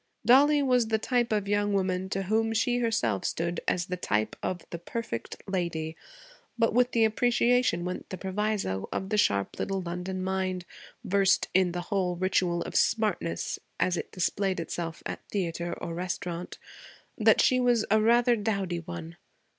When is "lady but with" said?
5.45-6.93